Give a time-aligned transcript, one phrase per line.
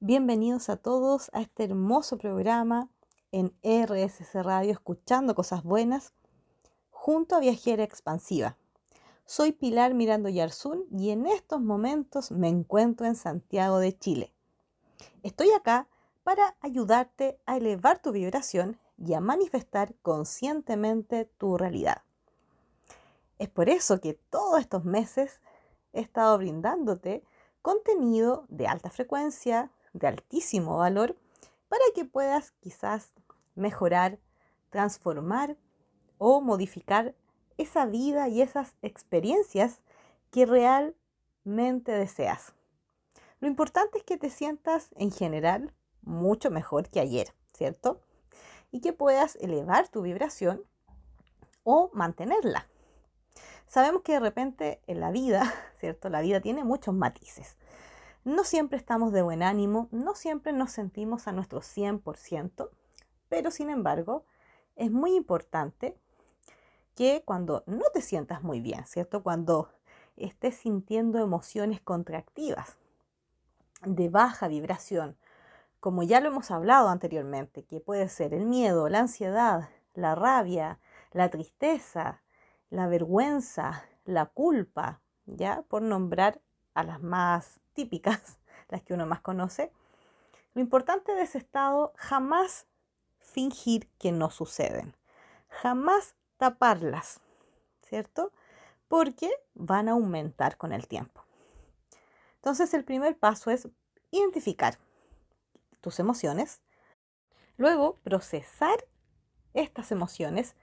[0.00, 2.90] Bienvenidos a todos a este hermoso programa
[3.32, 6.12] en RSC Radio, escuchando cosas buenas,
[6.90, 8.58] junto a Viajera Expansiva.
[9.24, 14.34] Soy Pilar Mirando Yarzún y en estos momentos me encuentro en Santiago de Chile.
[15.22, 15.88] Estoy acá
[16.22, 22.02] para ayudarte a elevar tu vibración y a manifestar conscientemente tu realidad.
[23.38, 25.40] Es por eso que todos estos meses
[25.94, 27.24] he estado brindándote
[27.62, 31.16] contenido de alta frecuencia, de altísimo valor,
[31.68, 33.14] para que puedas quizás
[33.54, 34.18] mejorar,
[34.70, 35.56] transformar
[36.18, 37.14] o modificar
[37.56, 39.80] esa vida y esas experiencias
[40.30, 42.52] que realmente deseas.
[43.40, 48.00] Lo importante es que te sientas en general mucho mejor que ayer, ¿cierto?
[48.70, 50.64] Y que puedas elevar tu vibración
[51.62, 52.68] o mantenerla.
[53.66, 56.08] Sabemos que de repente en la vida, ¿cierto?
[56.08, 57.56] La vida tiene muchos matices.
[58.24, 62.70] No siempre estamos de buen ánimo, no siempre nos sentimos a nuestro 100%,
[63.28, 64.24] pero sin embargo
[64.76, 65.98] es muy importante
[66.94, 69.22] que cuando no te sientas muy bien, ¿cierto?
[69.22, 69.68] Cuando
[70.16, 72.78] estés sintiendo emociones contractivas,
[73.84, 75.18] de baja vibración,
[75.78, 80.78] como ya lo hemos hablado anteriormente, que puede ser el miedo, la ansiedad, la rabia,
[81.12, 82.22] la tristeza,
[82.70, 86.40] la vergüenza, la culpa, ya por nombrar
[86.72, 89.70] a las más típicas, las que uno más conoce.
[90.54, 92.66] Lo importante de ese estado, jamás
[93.18, 94.94] fingir que no suceden,
[95.48, 97.20] jamás taparlas,
[97.82, 98.32] ¿cierto?
[98.88, 101.24] Porque van a aumentar con el tiempo.
[102.36, 103.68] Entonces el primer paso es
[104.10, 104.78] identificar
[105.80, 106.60] tus emociones,
[107.56, 108.84] luego procesar
[109.54, 110.54] estas emociones,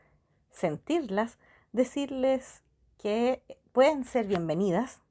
[0.52, 1.38] sentirlas,
[1.72, 2.64] decirles
[2.98, 5.02] que pueden ser bienvenidas,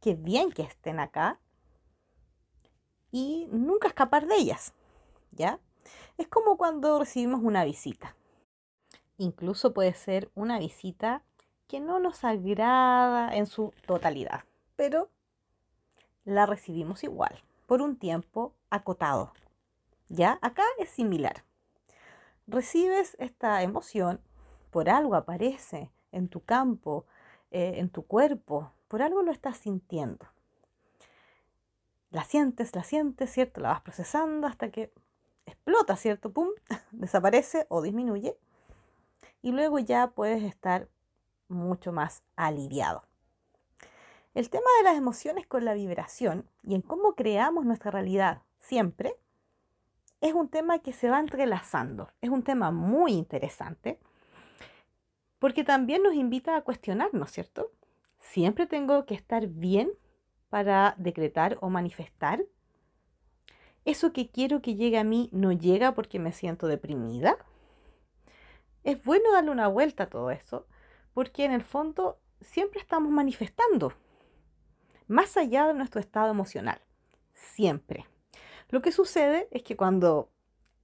[0.00, 1.40] que bien que estén acá
[3.10, 4.74] y nunca escapar de ellas,
[5.32, 5.58] ¿ya?
[6.16, 8.16] Es como cuando recibimos una visita.
[9.16, 11.22] Incluso puede ser una visita
[11.66, 14.44] que no nos agrada en su totalidad,
[14.76, 15.10] pero
[16.24, 19.32] la recibimos igual, por un tiempo acotado.
[20.08, 20.38] ¿Ya?
[20.40, 21.44] Acá es similar.
[22.46, 24.20] Recibes esta emoción,
[24.70, 27.04] por algo aparece en tu campo,
[27.50, 30.26] eh, en tu cuerpo, por algo lo estás sintiendo.
[32.10, 33.60] La sientes, la sientes, ¿cierto?
[33.60, 34.92] La vas procesando hasta que
[35.46, 36.32] explota, ¿cierto?
[36.32, 36.48] ¡Pum!
[36.92, 38.36] Desaparece o disminuye.
[39.42, 40.88] Y luego ya puedes estar
[41.48, 43.04] mucho más aliviado.
[44.34, 49.16] El tema de las emociones con la vibración y en cómo creamos nuestra realidad siempre
[50.20, 52.10] es un tema que se va entrelazando.
[52.20, 53.98] Es un tema muy interesante
[55.38, 57.70] porque también nos invita a cuestionarnos, ¿cierto?
[58.18, 59.90] ¿Siempre tengo que estar bien
[60.50, 62.44] para decretar o manifestar?
[63.84, 67.38] ¿Eso que quiero que llegue a mí no llega porque me siento deprimida?
[68.84, 70.66] Es bueno darle una vuelta a todo eso,
[71.14, 73.92] porque en el fondo siempre estamos manifestando,
[75.06, 76.80] más allá de nuestro estado emocional,
[77.34, 78.06] siempre.
[78.68, 80.30] Lo que sucede es que cuando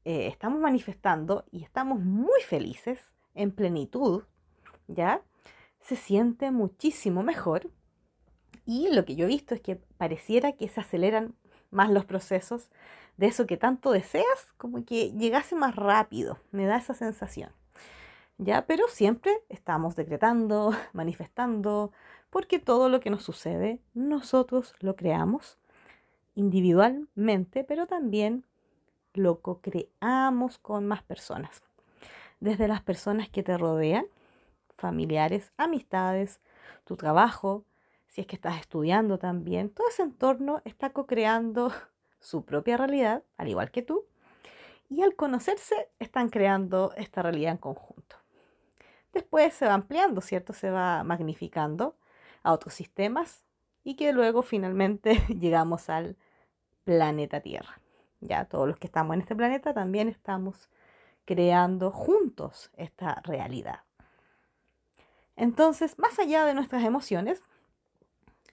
[0.05, 4.23] eh, estamos manifestando y estamos muy felices, en plenitud,
[4.87, 5.23] ¿ya?
[5.85, 7.71] Se siente muchísimo mejor.
[8.65, 11.35] Y lo que yo he visto es que pareciera que se aceleran
[11.71, 12.71] más los procesos
[13.19, 16.39] de eso que tanto deseas, como que llegase más rápido.
[16.53, 17.51] Me da esa sensación.
[18.39, 18.67] ¿Ya?
[18.67, 21.93] Pero siempre estamos decretando, manifestando,
[22.31, 25.59] porque todo lo que nos sucede, nosotros lo creamos
[26.35, 28.45] individualmente, pero también
[29.13, 31.63] lo co-creamos con más personas.
[32.41, 34.07] Desde las personas que te rodean,
[34.77, 36.41] familiares, amistades,
[36.85, 37.65] tu trabajo,
[38.09, 41.73] si es que estás estudiando también, todo ese entorno está co-creando
[42.21, 44.05] su propia realidad, al igual que tú,
[44.89, 48.17] y al conocerse están creando esta realidad en conjunto.
[49.13, 50.53] Después se va ampliando, ¿cierto?
[50.53, 51.97] Se va magnificando
[52.43, 53.45] a otros sistemas
[53.85, 56.17] y que luego finalmente llegamos al
[56.85, 57.81] planeta Tierra.
[58.21, 60.69] Ya todos los que estamos en este planeta también estamos
[61.25, 63.81] creando juntos esta realidad.
[65.37, 67.43] Entonces, más allá de nuestras emociones,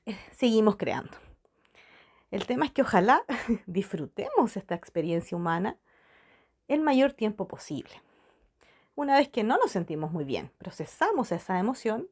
[0.05, 1.11] eh, seguimos creando.
[2.31, 3.23] El tema es que ojalá
[3.65, 5.77] disfrutemos esta experiencia humana
[6.67, 8.01] el mayor tiempo posible.
[8.95, 12.07] Una vez que no nos sentimos muy bien, procesamos esa emoción,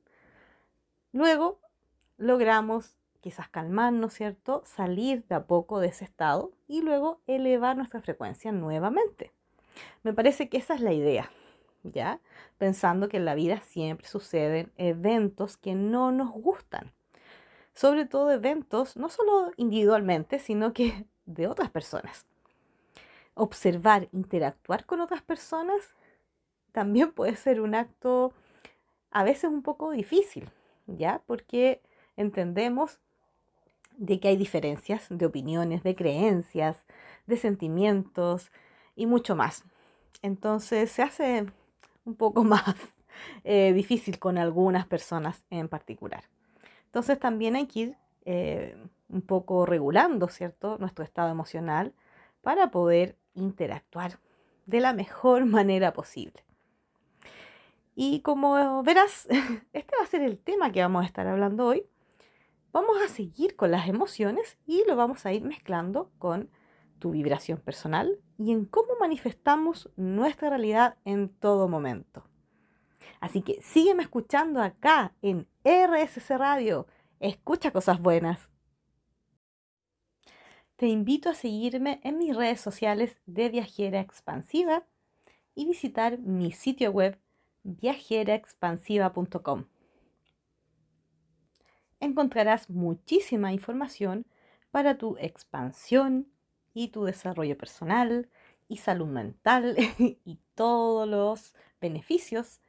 [1.13, 1.59] luego
[2.17, 4.63] logramos quizás calmarnos, ¿cierto?
[4.65, 9.33] Salir de a poco de ese estado y luego elevar nuestra frecuencia nuevamente.
[10.03, 11.29] Me parece que esa es la idea.
[11.83, 12.19] ¿Ya?
[12.57, 16.91] Pensando que en la vida siempre suceden eventos que no nos gustan.
[17.73, 22.25] Sobre todo eventos, no solo individualmente, sino que de otras personas.
[23.35, 25.95] Observar, interactuar con otras personas
[26.71, 28.33] también puede ser un acto
[29.11, 30.49] a veces un poco difícil,
[30.87, 31.21] ¿ya?
[31.25, 31.81] Porque
[32.15, 32.99] entendemos
[33.97, 36.85] de que hay diferencias de opiniones, de creencias,
[37.27, 38.51] de sentimientos
[38.95, 39.63] y mucho más.
[40.21, 41.45] Entonces se hace
[42.09, 42.75] un poco más
[43.43, 46.23] eh, difícil con algunas personas en particular.
[46.85, 48.75] Entonces también hay que ir eh,
[49.09, 51.93] un poco regulando, ¿cierto?, nuestro estado emocional
[52.41, 54.19] para poder interactuar
[54.65, 56.43] de la mejor manera posible.
[57.95, 59.27] Y como verás,
[59.73, 61.85] este va a ser el tema que vamos a estar hablando hoy.
[62.71, 66.49] Vamos a seguir con las emociones y lo vamos a ir mezclando con
[66.99, 72.25] tu vibración personal y en cómo manifestamos nuestra realidad en todo momento.
[73.19, 76.87] Así que sígueme escuchando acá en RSC Radio.
[77.19, 78.49] Escucha cosas buenas.
[80.77, 84.85] Te invito a seguirme en mis redes sociales de Viajera Expansiva
[85.53, 87.19] y visitar mi sitio web
[87.63, 89.65] viajeraexpansiva.com.
[91.99, 94.25] Encontrarás muchísima información
[94.71, 96.31] para tu expansión
[96.79, 98.29] y tu desarrollo personal
[98.69, 102.61] y salud mental y todos los beneficios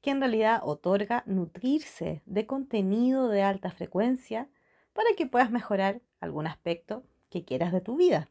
[0.00, 4.48] que en realidad otorga nutrirse de contenido de alta frecuencia
[4.94, 8.30] para que puedas mejorar algún aspecto que quieras de tu vida.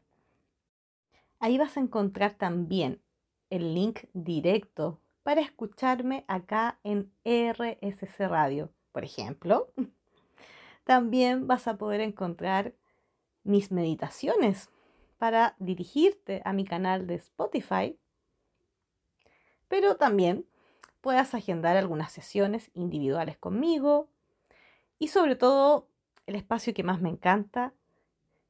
[1.38, 3.00] Ahí vas a encontrar también
[3.48, 9.72] el link directo para escucharme acá en RSC Radio, por ejemplo.
[10.84, 12.74] También vas a poder encontrar
[13.44, 14.68] mis meditaciones
[15.22, 17.96] para dirigirte a mi canal de Spotify,
[19.68, 20.44] pero también
[21.00, 24.08] puedas agendar algunas sesiones individuales conmigo
[24.98, 25.86] y sobre todo
[26.26, 27.72] el espacio que más me encanta,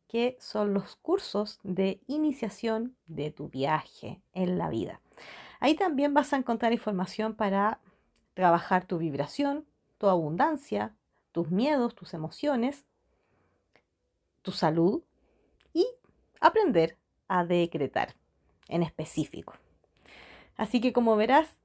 [0.08, 4.98] que son los cursos de iniciación de tu viaje en la vida.
[5.60, 7.80] Ahí también vas a encontrar información para
[8.32, 9.66] trabajar tu vibración,
[9.98, 10.94] tu abundancia,
[11.32, 12.86] tus miedos, tus emociones,
[14.40, 15.02] tu salud
[15.74, 15.86] y
[16.42, 16.98] aprender
[17.28, 18.14] a decretar
[18.68, 19.54] en específico.
[20.56, 21.56] Así que como verás,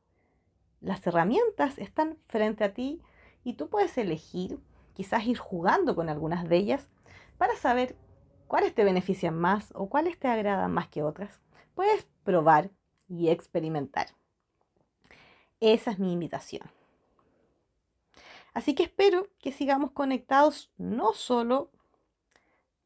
[0.79, 3.01] las herramientas están frente a ti
[3.43, 4.59] y tú puedes elegir,
[4.93, 6.87] quizás ir jugando con algunas de ellas
[7.37, 7.97] para saber
[8.47, 11.41] cuáles te benefician más o cuáles te agradan más que otras.
[11.75, 12.69] Puedes probar
[13.09, 14.07] y experimentar.
[15.59, 16.69] Esa es mi invitación.
[18.53, 21.71] Así que espero que sigamos conectados no solo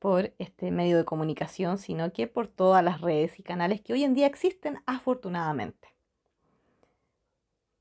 [0.01, 4.03] por este medio de comunicación, sino que por todas las redes y canales que hoy
[4.03, 5.89] en día existen afortunadamente.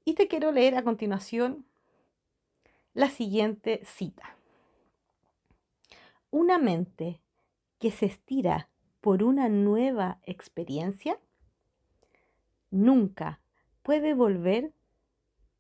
[0.05, 1.65] Y te quiero leer a continuación
[2.93, 4.37] la siguiente cita.
[6.31, 7.23] Una mente
[7.79, 8.69] que se estira
[9.01, 11.19] por una nueva experiencia
[12.71, 13.41] nunca
[13.83, 14.75] puede volver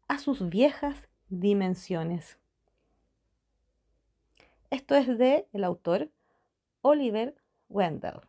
[0.08, 2.36] a sus viejas dimensiones.
[4.68, 6.10] Esto es de el autor
[6.82, 7.34] Oliver
[7.68, 8.20] Wendell.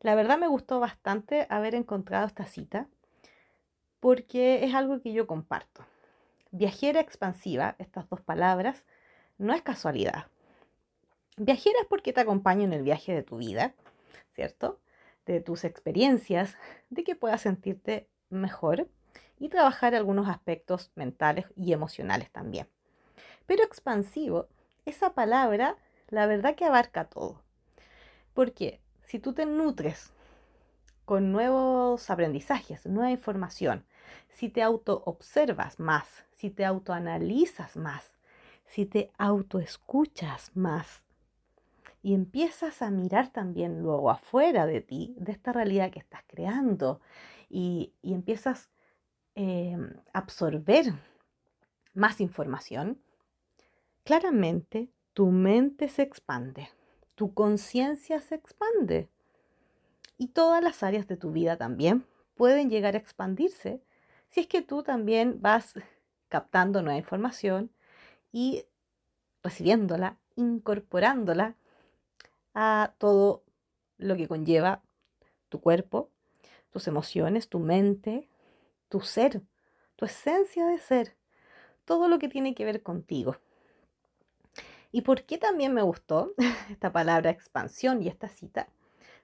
[0.00, 2.88] La verdad me gustó bastante haber encontrado esta cita
[4.00, 5.84] porque es algo que yo comparto.
[6.50, 8.86] Viajera expansiva, estas dos palabras,
[9.38, 10.26] no es casualidad.
[11.36, 13.74] Viajera es porque te acompaño en el viaje de tu vida,
[14.34, 14.80] ¿cierto?
[15.26, 16.56] De tus experiencias,
[16.90, 18.88] de que puedas sentirte mejor
[19.38, 22.68] y trabajar algunos aspectos mentales y emocionales también.
[23.46, 24.48] Pero expansivo,
[24.84, 25.76] esa palabra,
[26.08, 27.42] la verdad que abarca todo.
[28.34, 30.12] Porque si tú te nutres
[31.04, 33.84] con nuevos aprendizajes, nueva información,
[34.28, 38.14] si te auto-observas más, si te autoanalizas más,
[38.66, 41.04] si te autoescuchas más
[42.02, 47.00] y empiezas a mirar también luego afuera de ti, de esta realidad que estás creando
[47.48, 48.68] y, empiezas
[49.34, 50.92] em, a absorber
[51.94, 53.00] más información,
[54.04, 56.70] claramente tu mente se expande,
[57.16, 59.08] tu conciencia se expande
[60.16, 62.06] y todas las áreas de tu vida también
[62.36, 63.82] pueden llegar a expandirse
[64.30, 65.74] si es que tú también vas
[66.28, 67.72] captando nueva información
[68.30, 68.64] y
[69.42, 71.56] recibiéndola, incorporándola
[72.54, 73.42] a todo
[73.96, 74.84] lo que conlleva
[75.48, 76.10] tu cuerpo,
[76.70, 78.28] tus emociones, tu mente,
[78.88, 79.42] tu ser,
[79.96, 81.16] tu esencia de ser,
[81.84, 83.36] todo lo que tiene que ver contigo.
[84.90, 86.34] ¿Y por qué también me gustó
[86.70, 88.68] esta palabra expansión y esta cita?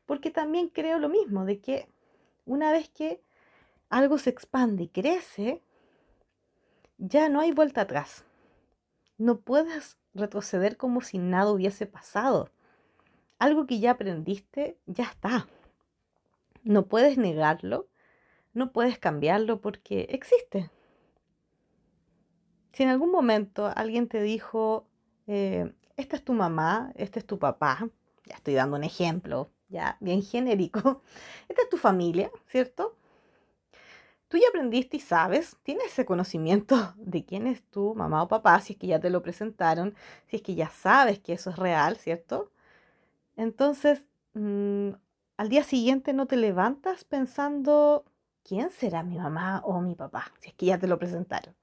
[0.07, 1.89] Porque también creo lo mismo, de que
[2.45, 3.23] una vez que
[3.89, 5.63] algo se expande y crece,
[6.99, 8.25] ya no hay vuelta atrás.
[9.17, 12.51] No puedes retroceder como si nada hubiese pasado.
[13.39, 15.49] algo que ya aprendiste, ya está.
[16.63, 17.89] No puedes negarlo,
[18.55, 20.71] no puedes cambiarlo porque existe.
[22.73, 24.87] Si en algún momento alguien te dijo,
[25.27, 27.89] eh, esta es tu mamá, este es tu papá,
[28.27, 31.03] ya estoy dando un ejemplo, ya bien genérico,
[31.49, 32.97] esta es tu familia, ¿cierto?
[34.29, 38.61] Tú ya aprendiste y sabes, tienes ese conocimiento de quién es tu mamá o papá,
[38.61, 39.95] si es que ya te lo presentaron,
[40.27, 42.51] si es que ya sabes que eso es real, ¿cierto?
[43.37, 44.91] Entonces, mm,
[45.37, 48.05] al día siguiente no te levantas pensando,
[48.45, 50.33] ¿quién será mi mamá o mi papá?
[50.41, 51.55] Si es que ya te lo presentaron.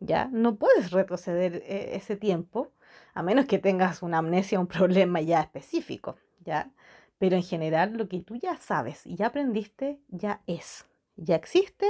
[0.00, 0.28] ¿Ya?
[0.32, 2.72] No puedes retroceder eh, ese tiempo,
[3.14, 6.70] a menos que tengas una amnesia, un problema ya específico, ¿ya?
[7.18, 11.86] Pero en general lo que tú ya sabes y ya aprendiste, ya es, ya existe,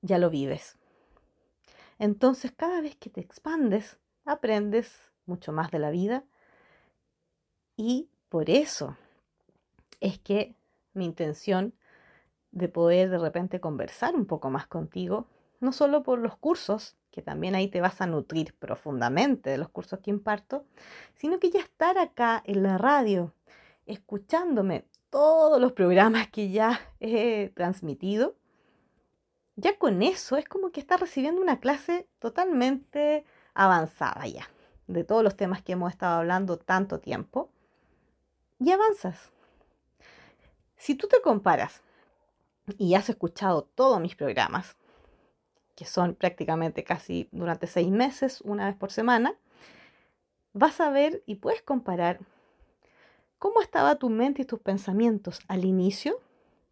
[0.00, 0.76] ya lo vives.
[1.98, 6.24] Entonces cada vez que te expandes, aprendes mucho más de la vida
[7.76, 8.96] y por eso
[10.00, 10.54] es que
[10.94, 11.74] mi intención
[12.52, 15.26] de poder de repente conversar un poco más contigo,
[15.60, 19.70] no solo por los cursos, que también ahí te vas a nutrir profundamente de los
[19.70, 20.66] cursos que imparto,
[21.14, 23.32] sino que ya estar acá en la radio,
[23.86, 28.36] escuchándome todos los programas que ya he transmitido,
[29.54, 34.46] ya con eso es como que estás recibiendo una clase totalmente avanzada ya,
[34.86, 37.48] de todos los temas que hemos estado hablando tanto tiempo,
[38.58, 39.32] y avanzas.
[40.76, 41.80] Si tú te comparas
[42.76, 44.76] y has escuchado todos mis programas,
[45.76, 49.36] que son prácticamente casi durante seis meses, una vez por semana,
[50.54, 52.18] vas a ver y puedes comparar
[53.38, 56.18] cómo estaba tu mente y tus pensamientos al inicio,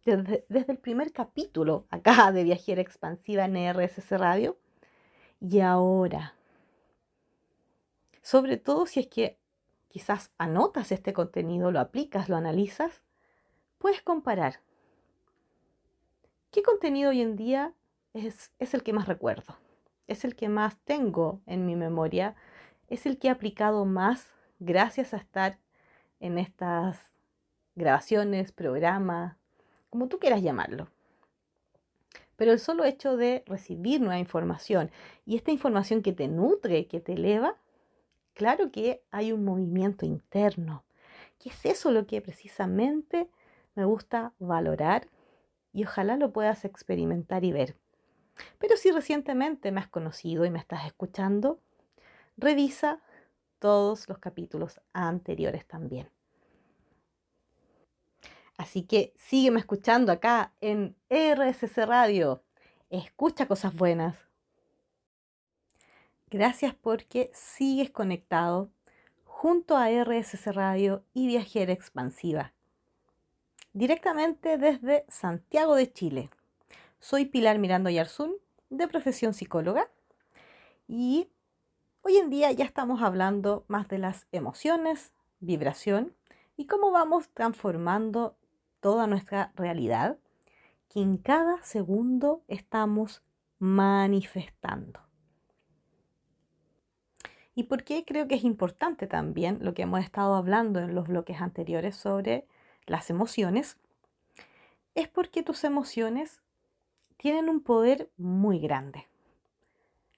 [0.03, 4.57] desde, el primer capítulo acá de Viajera Expansiva en RSS Radio,
[5.39, 6.33] y ahora.
[8.23, 9.37] Sobre todo si es que
[9.87, 13.03] quizás anotas este contenido, lo aplicas, lo analizas,
[13.77, 14.61] puedes comparar.
[16.49, 17.73] ¿Qué contenido hoy en día
[18.15, 19.57] es, el que más recuerdo?
[20.07, 22.35] Es el que más tengo en mi memoria,
[22.87, 25.57] es el que he aplicado más gracias a estar
[26.19, 26.99] en estas
[27.75, 29.35] grabaciones, programas,
[29.89, 30.87] como tú quieras llamarlo.
[32.37, 34.91] Pero el solo hecho de recibir nueva información
[35.25, 37.57] y esta información que te nutre, que te eleva,
[38.33, 40.83] claro que hay un movimiento interno.
[41.39, 43.29] ¿Qué es eso lo que precisamente
[43.75, 45.07] me gusta valorar?
[45.73, 47.75] Y ojalá lo puedas experimentar y ver.
[48.59, 51.59] Pero si recientemente me has conocido y me estás escuchando,
[52.37, 53.01] revisa
[53.59, 56.09] todos los capítulos anteriores también.
[58.57, 62.43] Así que sígueme escuchando acá en RSC Radio.
[62.89, 64.25] Escucha cosas buenas.
[66.29, 68.69] Gracias porque sigues conectado
[69.23, 72.53] junto a RSC Radio y Viajera Expansiva.
[73.73, 76.29] Directamente desde Santiago de Chile.
[77.07, 78.33] Soy Pilar Mirando Yarzún,
[78.71, 79.91] de profesión psicóloga,
[80.87, 81.29] y
[82.01, 86.15] hoy en día ya estamos hablando más de las emociones, vibración
[86.57, 88.35] y cómo vamos transformando
[88.79, 90.17] toda nuestra realidad
[90.89, 93.21] que en cada segundo estamos
[93.59, 94.99] manifestando.
[97.53, 101.07] ¿Y por qué creo que es importante también lo que hemos estado hablando en los
[101.07, 102.47] bloques anteriores sobre
[102.87, 103.77] las emociones?
[104.95, 106.41] Es porque tus emociones
[107.17, 109.07] tienen un poder muy grande.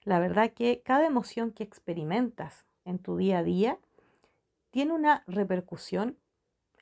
[0.04, 3.78] La verdad que cada emoción que experimentas en tu día a día
[4.70, 6.16] tiene una repercusión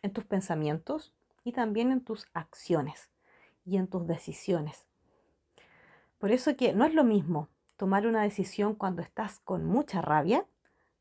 [0.03, 1.13] en tus pensamientos,
[1.47, 3.09] y también en tus acciones
[3.65, 4.85] y en tus decisiones.
[6.19, 10.45] Por eso que no es lo mismo tomar una decisión cuando estás con mucha rabia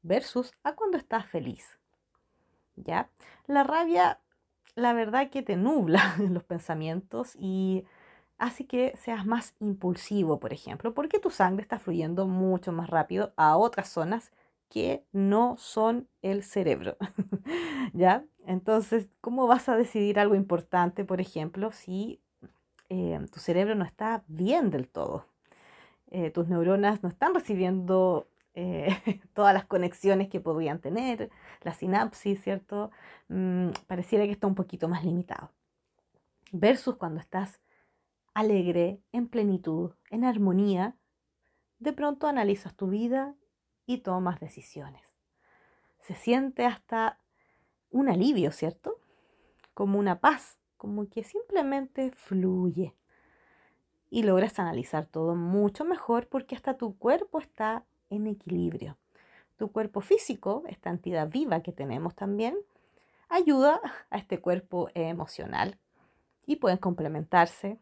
[0.03, 1.79] versus a cuando estás feliz.
[2.75, 3.09] ¿Ya?
[3.47, 4.19] La rabia,
[4.75, 7.83] la verdad que te nubla los pensamientos y
[8.37, 13.33] hace que seas más impulsivo, por ejemplo, porque tu sangre está fluyendo mucho más rápido
[13.37, 14.31] a otras zonas
[14.69, 16.97] que no son el cerebro.
[17.93, 18.25] ¿Ya?
[18.45, 22.19] Entonces, ¿cómo vas a decidir algo importante, por ejemplo, si
[22.89, 25.25] eh, tu cerebro no está bien del todo?
[26.11, 28.89] Eh, tus neuronas no están recibiendo eh,
[29.33, 31.29] todas las conexiones que podrían tener,
[31.61, 32.91] la sinapsis, ¿cierto?
[33.29, 35.51] Mm, pareciera que está un poquito más limitado.
[36.51, 37.59] Versus cuando estás
[38.35, 40.95] alegre, en plenitud, en armonía,
[41.79, 43.33] de pronto analizas tu vida
[43.87, 45.01] y tomas decisiones.
[46.01, 47.17] Se siente hasta
[47.89, 48.99] un alivio, ¿cierto?
[49.73, 52.93] Como una paz, como que simplemente fluye.
[54.09, 58.97] Y logras analizar todo mucho mejor porque hasta tu cuerpo está en equilibrio.
[59.57, 62.57] Tu cuerpo físico, esta entidad viva que tenemos también,
[63.29, 65.79] ayuda a este cuerpo emocional
[66.45, 67.79] y pueden complementarse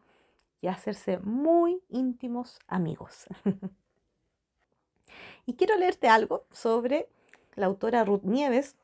[0.64, 3.26] y hacerse muy íntimos amigos.
[5.46, 7.06] y quiero leerte algo sobre
[7.54, 8.74] la autora Ruth Nieves,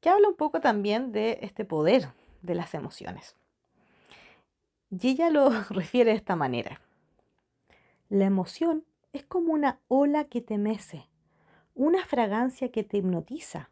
[0.00, 2.10] que habla un poco también de este poder
[2.42, 3.34] de las emociones.
[4.88, 6.80] Y ella lo refiere de esta manera.
[8.08, 11.08] La emoción es como una ola que te mece,
[11.74, 13.70] una fragancia que te hipnotiza,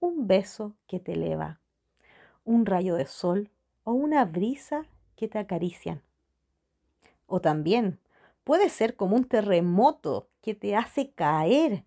[0.00, 1.60] un beso que te eleva,
[2.44, 3.52] un rayo de sol
[3.84, 4.88] o una brisa
[5.20, 6.00] que te acarician.
[7.26, 8.00] O también
[8.42, 11.84] puede ser como un terremoto que te hace caer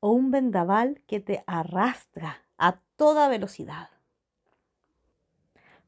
[0.00, 3.88] o un vendaval que te arrastra a toda velocidad.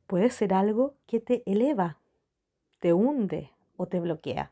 [0.07, 1.99] Puede ser algo que te eleva,
[2.79, 4.51] te hunde o te bloquea.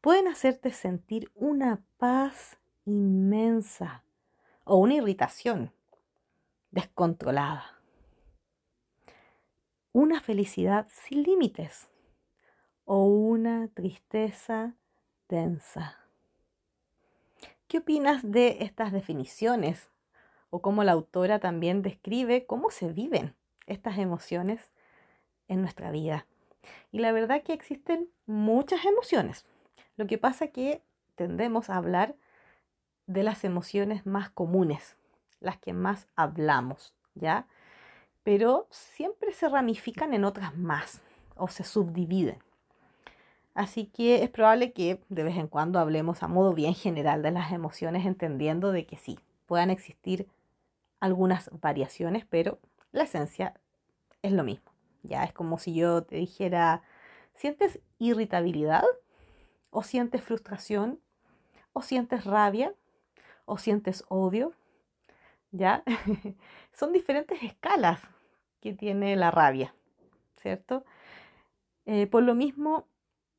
[0.00, 2.56] Pueden hacerte sentir una paz
[2.86, 4.02] inmensa
[4.64, 5.72] o una irritación
[6.70, 7.75] descontrolada.
[9.98, 11.88] Una felicidad sin límites
[12.84, 14.74] o una tristeza
[15.26, 15.96] densa.
[17.66, 19.88] ¿Qué opinas de estas definiciones
[20.50, 23.34] o cómo la autora también describe cómo se viven
[23.66, 24.70] estas emociones
[25.48, 26.26] en nuestra vida?
[26.92, 29.46] Y la verdad que existen muchas emociones.
[29.96, 30.82] Lo que pasa que
[31.14, 32.16] tendemos a hablar
[33.06, 34.98] de las emociones más comunes,
[35.40, 37.46] las que más hablamos, ¿ya?
[38.26, 41.00] Pero siempre se ramifican en otras más
[41.36, 42.42] o se subdividen.
[43.54, 47.30] Así que es probable que de vez en cuando hablemos a modo bien general de
[47.30, 50.26] las emociones, entendiendo de que sí, puedan existir
[50.98, 52.58] algunas variaciones, pero
[52.90, 53.54] la esencia
[54.22, 54.72] es lo mismo.
[55.04, 56.82] Ya es como si yo te dijera,
[57.32, 58.82] ¿sientes irritabilidad?
[59.70, 60.98] ¿O sientes frustración?
[61.72, 62.74] ¿O sientes rabia?
[63.44, 64.52] ¿O sientes odio?
[65.52, 65.84] ¿Ya?
[66.72, 68.00] Son diferentes escalas
[68.60, 69.74] que tiene la rabia,
[70.36, 70.84] ¿cierto?
[71.86, 72.86] Eh, por lo mismo,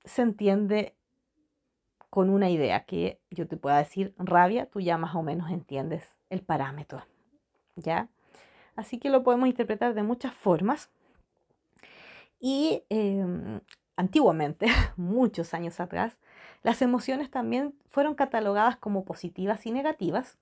[0.06, 0.96] se entiende
[2.10, 6.16] con una idea que yo te pueda decir rabia, tú ya más o menos entiendes
[6.30, 7.04] el parámetro,
[7.76, 8.10] ¿ya?
[8.76, 10.90] Así que lo podemos interpretar de muchas formas.
[12.40, 13.60] Y em,
[13.96, 16.18] antiguamente, muchos años atrás,
[16.64, 20.38] las emociones también fueron catalogadas como positivas y negativas.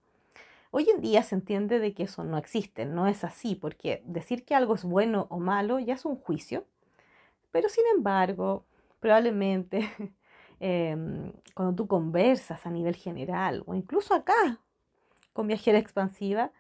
[0.78, 4.44] Hoy en día se entiende de que eso no existe, no es así, porque decir
[4.44, 6.66] que algo es bueno o malo ya es un juicio.
[7.54, 8.66] Pero sin embargo,
[9.00, 9.90] probablemente
[10.60, 14.60] em, cuando tú conversas a nivel general o incluso acá
[15.32, 16.52] con viajera expansiva,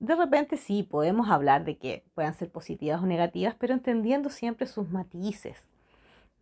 [0.00, 4.66] de repente sí podemos hablar de que puedan ser positivas o negativas, pero entendiendo siempre
[4.66, 5.68] sus matices.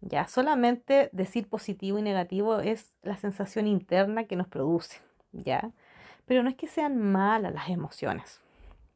[0.00, 5.70] Ya solamente decir positivo y negativo es la sensación interna que nos produce, ¿ya?
[6.26, 8.40] Pero no es que sean malas las emociones,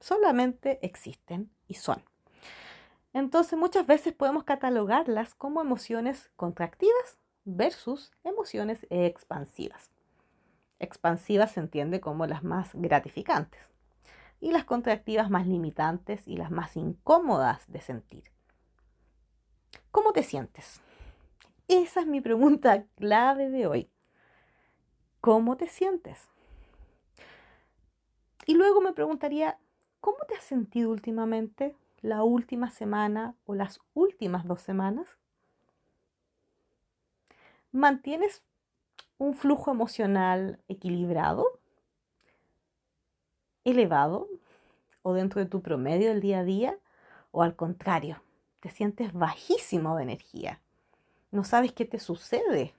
[0.00, 2.02] solamente existen y son.
[3.12, 9.90] Entonces muchas veces podemos catalogarlas como emociones contractivas versus emociones expansivas.
[10.78, 13.70] Expansivas se entiende como las más gratificantes
[14.40, 18.24] y las contractivas más limitantes y las más incómodas de sentir.
[19.90, 20.80] ¿Cómo te sientes?
[21.66, 23.90] Esa es mi pregunta clave de hoy.
[25.20, 26.28] ¿Cómo te sientes?
[28.48, 29.58] Y luego me preguntaría,
[30.00, 31.76] ¿cómo te has sentido últimamente?
[32.00, 35.06] la última semana o las últimas dos semanas?
[37.72, 38.42] ¿Mantienes
[39.18, 41.60] un flujo emocional equilibrado,
[43.64, 44.28] elevado
[45.02, 46.78] o dentro de tu promedio del día a día?
[47.32, 48.22] ¿O al contrario,
[48.60, 50.60] te sientes bajísimo de energía?
[51.30, 52.72] ¿No sabes qué te sucede?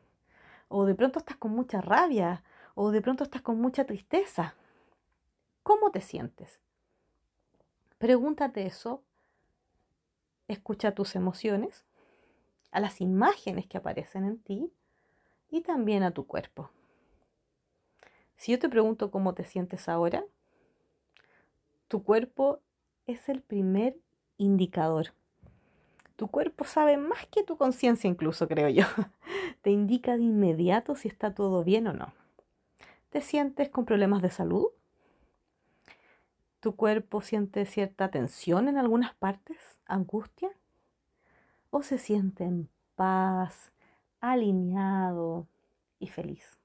[0.68, 2.44] ¿O de pronto estás con mucha rabia?
[2.74, 4.56] ¿O de pronto estás con mucha tristeza?
[5.70, 6.60] ¿Cómo te sientes?
[8.00, 9.04] Pregúntate eso
[10.48, 11.86] Escucha tus emociones,
[12.72, 14.74] a las imágenes que aparecen en ti
[15.52, 16.72] y también a tu cuerpo.
[18.36, 20.26] Si yo te pregunto cómo te sientes ahora,
[21.88, 22.62] tu cuerpo
[23.06, 23.96] es el primer
[24.40, 25.14] indicador.
[26.16, 28.86] Tu cuerpo sabe más que tu conciencia incluso, creo yo.
[29.62, 32.12] Te indica de inmediato si está todo bien o no.
[33.12, 34.70] ¿Te sientes con problemas de salud?
[36.60, 39.58] ¿Tu cuerpo siente cierta tensión en algunas partes?
[39.86, 40.50] ¿Angustia?
[41.70, 43.72] ¿O se siente en paz,
[44.20, 45.48] alineado
[46.00, 46.58] y feliz?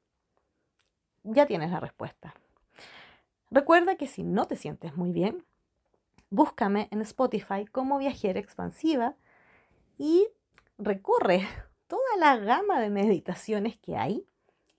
[1.22, 2.34] Ya tienes la respuesta.
[3.50, 5.44] Recuerda que si no te sientes muy bien,
[6.28, 9.14] búscame en Spotify como viajera expansiva
[9.96, 10.26] y
[10.76, 11.46] recorre
[11.86, 14.26] toda la gama de meditaciones que hay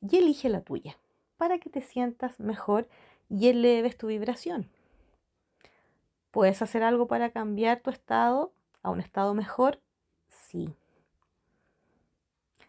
[0.01, 0.97] y elige la tuya
[1.37, 2.89] para que te sientas mejor
[3.29, 4.69] y eleves tu vibración.
[6.35, 8.51] ¿Puedes hacer algo para cambiar tu estado
[8.83, 9.79] a un estado mejor?
[10.27, 10.75] Sí.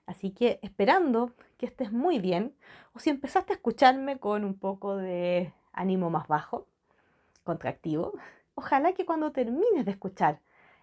[0.06, 2.54] Así que esperando que estés muy bien,
[2.94, 6.68] o si empezaste a escucharme con un poco de ánimo más bajo,
[7.42, 8.12] contractivo,
[8.54, 10.38] ojalá que cuando termines de escuchar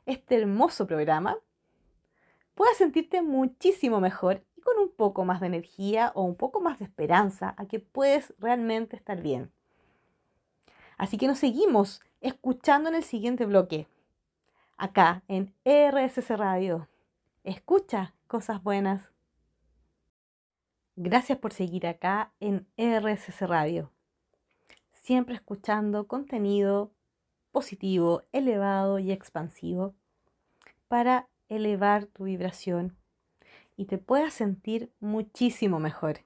[0.06, 1.38] este hermoso programa,
[2.54, 6.80] puedas sentirte muchísimo mejor y con un poco más de energía o un poco más
[6.80, 9.54] de esperanza a que puedes realmente estar bien.
[10.98, 13.86] Así que nos seguimos escuchando en el siguiente bloque,
[14.78, 16.88] acá en RSC Radio.
[17.44, 19.12] Escucha cosas buenas.
[20.96, 23.92] Gracias por seguir acá en RSC Radio.
[24.94, 26.92] Siempre escuchando contenido
[27.52, 29.94] positivo, elevado y expansivo
[30.88, 32.96] para elevar tu vibración
[33.76, 36.20] y te puedas sentir muchísimo mejor.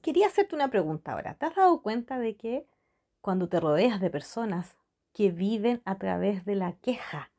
[0.00, 1.34] Quería hacerte una pregunta ahora.
[1.34, 2.66] ¿Te has dado cuenta de que
[3.20, 4.76] cuando te rodeas de personas
[5.12, 7.30] que viven a través de la queja,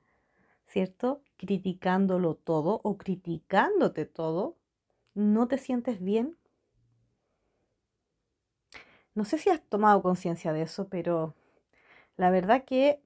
[0.65, 1.21] ¿cierto?
[1.37, 4.57] Criticándolo todo o criticándote todo,
[5.13, 6.37] no te sientes bien?
[9.13, 11.35] No sé si has tomado conciencia de eso, pero
[12.15, 13.01] la verdad que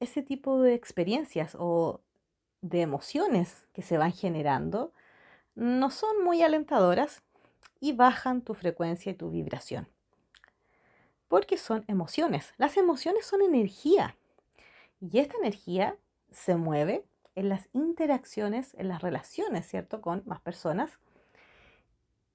[0.00, 2.00] ese tipo de experiencias o
[2.62, 4.92] de emociones que se van generando
[5.54, 7.22] no son muy alentadoras
[7.80, 9.91] y bajan tu frecuencia y tu vibración.
[11.32, 12.52] Porque son emociones.
[12.58, 14.18] Las emociones son energía.
[15.00, 15.96] Y esta energía
[16.30, 20.02] se mueve en las interacciones, en las relaciones, ¿cierto?
[20.02, 20.98] Con más personas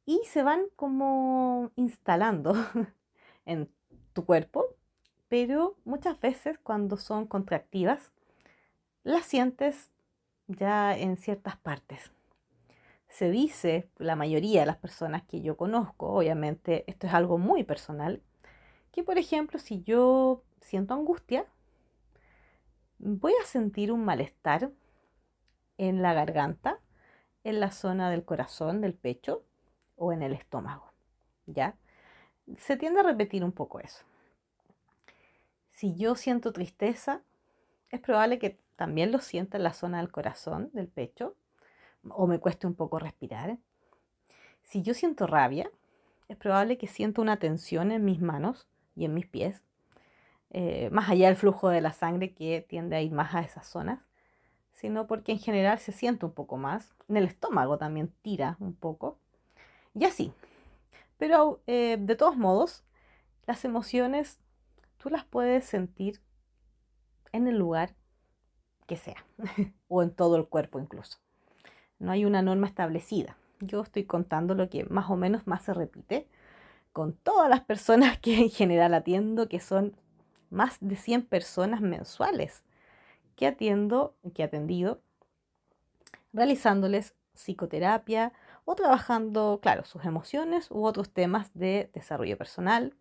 [0.08, 2.56] y se van como instalando
[3.46, 3.70] en
[4.14, 4.66] tu cuerpo,
[5.28, 8.14] pero muchas veces cuando son contractivas,
[9.04, 9.92] las sientes
[10.48, 12.12] ya en ciertas partes.
[13.10, 17.64] Se dice, la mayoría de las personas que yo conozco, obviamente esto es algo muy
[17.64, 18.24] personal,
[18.98, 21.46] que por ejemplo si yo siento angustia,
[22.98, 24.72] voy a sentir un malestar
[25.78, 26.80] en la garganta,
[27.44, 29.44] en la zona del corazón, del pecho,
[29.98, 30.92] o en el estómago.
[31.46, 31.76] ¿Ya?
[32.58, 34.04] Se tiende a repetir un poco eso.
[35.70, 37.22] Si yo siento tristeza,
[37.92, 41.36] es probable que también lo sienta en la zona del corazón, del pecho,
[42.10, 43.60] o me cueste un poco respirar.
[44.64, 45.70] Si yo siento rabia,
[46.30, 49.62] es probable que sienta una tensión en mis manos y en mis pies,
[50.50, 53.68] eh, más allá del flujo de la sangre que tiende a ir más a esas
[53.68, 54.00] zonas,
[54.74, 56.96] sino porque en general se siente un poco más.
[57.08, 59.20] En el estómago también tira un poco.
[59.94, 60.34] Y así.
[61.18, 62.84] Pero eh, de todos modos,
[63.46, 64.40] las emociones
[64.98, 66.22] tú las puedes sentir
[67.32, 67.96] en el lugar
[68.88, 69.26] que sea,
[69.88, 71.20] o en todo el cuerpo incluso.
[72.00, 73.38] No hay una norma establecida.
[73.60, 76.28] Yo estoy contando lo que más o menos más se repite
[76.98, 79.96] con todas las personas que en general atiendo, que son
[80.50, 82.64] más de 100 personas mensuales
[83.36, 85.00] que atiendo, que he atendido,
[86.34, 88.34] realizándoles psicoterapia,
[88.66, 92.96] o trabajando, claro, sus emociones u otros temas de desarrollo personal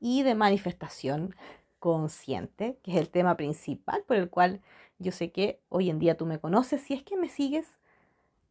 [0.00, 1.34] y de manifestación
[1.78, 4.60] consciente, que es el tema principal por el cual
[4.98, 7.78] yo sé que hoy en día tú me conoces si es que me sigues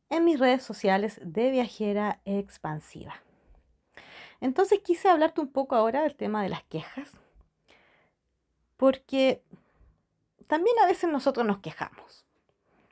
[0.10, 3.22] en mis redes sociales de viajera expansiva.
[4.42, 7.12] Entonces quise hablarte un poco ahora del tema de las quejas,
[8.78, 9.42] porque
[10.48, 12.26] también a veces nosotros nos quejamos.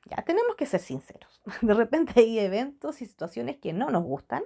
[0.06, 1.42] Ya tenemos que ser sinceros.
[1.62, 4.44] De repente hay eventos y situaciones que no nos gustan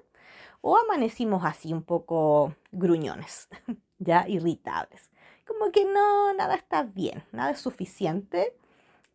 [0.61, 3.47] o amanecimos así un poco gruñones,
[3.99, 5.09] ya irritables.
[5.47, 8.53] Como que no, nada está bien, nada es suficiente,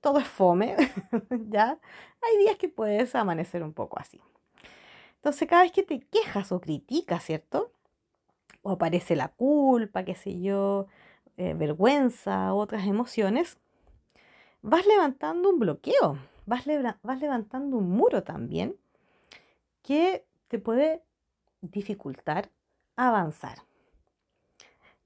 [0.01, 0.77] todo es fome,
[1.51, 1.79] ya.
[2.23, 4.20] Hay días que puedes amanecer un poco así.
[5.16, 7.70] Entonces, cada vez que te quejas o criticas, ¿cierto?
[8.64, 10.88] O aparece la culpa, qué sé yo,
[11.37, 13.59] eh, vergüenza, otras emociones,
[14.62, 18.77] vas levantando un bloqueo vas, levantando un muro también
[19.83, 21.03] que te puede
[21.61, 22.50] dificultar
[22.96, 23.59] avanzar.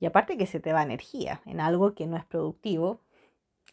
[0.01, 3.01] Y aparte que se te va energía en algo que no es productivo,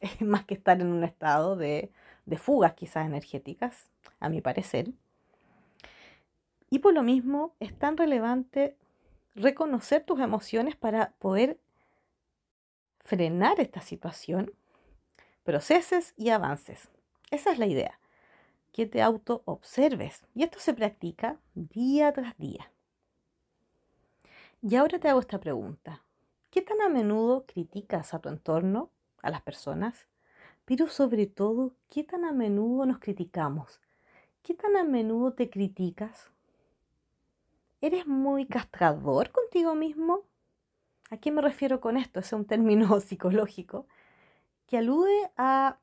[0.20, 1.92] más que estar en un estado de,
[2.26, 3.88] de fugas quizás energéticas,
[4.20, 4.92] a mi parecer.
[6.70, 8.76] Y por lo mismo es tan relevante
[9.36, 11.60] reconocer tus emociones para poder
[13.04, 14.52] frenar esta situación,
[15.44, 16.90] proceses y avances.
[17.30, 18.00] Esa es la idea,
[18.72, 20.24] que te auto-observes.
[20.34, 22.72] Y esto se practica día tras día.
[24.62, 26.04] Y ahora te hago esta pregunta.
[26.50, 28.90] ¿Qué tan a menudo criticas a tu entorno,
[29.22, 30.08] a las personas?
[30.64, 33.82] Pero sobre todo, ¿qué tan a menudo nos criticamos?
[34.42, 36.32] ¿Qué tan a menudo te criticas?
[37.86, 40.22] ¿Eres muy castrador contigo mismo?
[41.12, 42.20] ¿A qué me refiero con esto?
[42.20, 43.86] Es un término psicológico
[44.66, 45.78] que alude a,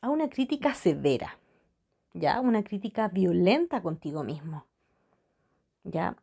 [0.00, 1.38] a una crítica severa,
[2.12, 2.40] ¿ya?
[2.40, 4.66] Una crítica violenta contigo mismo,
[5.84, 6.16] ¿ya?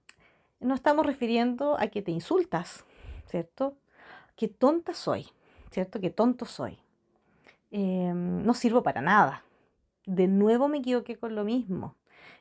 [0.59, 2.83] No estamos refiriendo a que te insultas,
[3.27, 3.77] ¿cierto?
[4.35, 5.27] Qué tonta soy,
[5.71, 6.01] ¿cierto?
[6.01, 6.77] Qué tonto soy.
[7.71, 9.45] Em, no sirvo para nada.
[10.05, 11.95] De nuevo me equivoqué con lo mismo.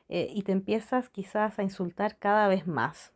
[0.09, 3.11] Eh, y te empiezas quizás a insultar cada vez más.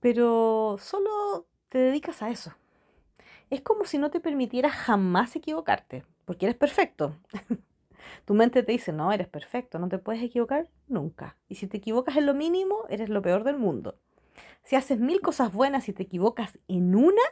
[0.00, 2.54] Pero solo te dedicas a eso.
[3.50, 7.16] Es como si no te permitieras jamás equivocarte, porque eres perfecto.
[8.24, 11.36] tu mente te dice, no, eres perfecto, no te puedes equivocar nunca.
[11.48, 13.96] Y si te equivocas en lo mínimo, eres lo peor del mundo.
[14.64, 17.22] Si haces mil cosas buenas y te equivocas en una,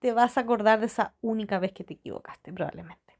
[0.00, 3.14] te vas a acordar de esa única vez que te equivocaste, probablemente.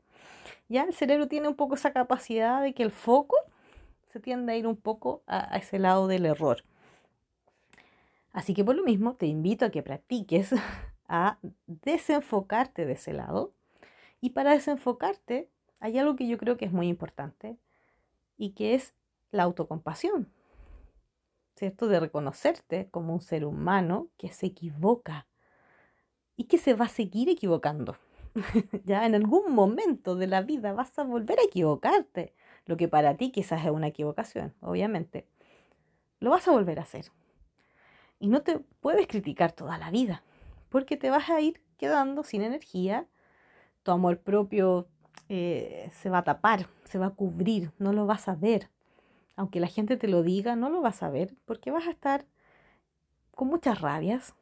[0.68, 3.36] Ya el cerebro tiene un poco esa capacidad de que el foco
[4.10, 6.64] se tiende a ir un poco a, ese lado del error.
[8.32, 10.54] Así que por lo mismo te invito a que practiques
[11.08, 13.52] a desenfocarte de ese lado.
[14.20, 15.48] Y para desenfocarte
[15.80, 17.56] hay algo que yo creo que es muy importante
[18.36, 18.94] y que es
[19.30, 20.32] la autocompasión.
[21.54, 21.88] ¿Cierto?
[21.88, 25.26] De reconocerte como un ser humano que se equivoca
[26.36, 27.96] y que se va a seguir equivocando.
[28.84, 32.34] ya en algún momento de la vida vas a volver a equivocarte
[32.68, 35.26] lo que para ti quizás es una equivocación, obviamente,
[36.20, 37.06] lo vas a volver a hacer.
[38.20, 40.22] Y no te puedes criticar toda la vida,
[40.68, 43.06] porque te vas a ir quedando sin energía,
[43.82, 44.86] tu amor propio
[45.30, 48.68] eh, se va a tapar, se va a cubrir, no lo vas a ver.
[49.34, 52.26] Aunque la gente te lo diga, no lo vas a ver, porque vas a estar
[53.30, 54.34] con muchas rabias.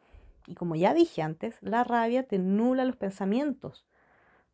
[0.48, 3.86] Y como ya dije antes, la rabia te nula los pensamientos.